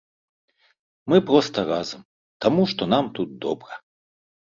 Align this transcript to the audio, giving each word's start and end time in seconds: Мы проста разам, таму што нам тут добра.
Мы 1.13 1.17
проста 1.29 1.67
разам, 1.73 2.01
таму 2.47 2.61
што 2.75 2.81
нам 2.97 3.15
тут 3.19 3.29
добра. 3.49 3.73